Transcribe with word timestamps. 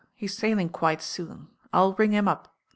He's 0.15 0.35
saUing 0.35 0.71
quite 0.71 0.99
soon. 1.03 1.49
I'U 1.71 1.93
ring 1.95 2.11
him 2.11 2.27
up. 2.27 2.55